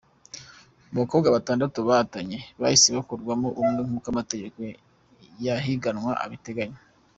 Mu 0.93 0.97
bakobwa 1.03 1.33
batandatu 1.35 1.77
bahatanye, 1.87 2.37
hahise 2.59 2.87
hakurwamo 2.95 3.49
umwe 3.61 3.79
nk’uko 3.87 4.07
amategeko 4.13 4.57
y’ihiganwa 5.43 6.11
abiteganya. 6.25 6.79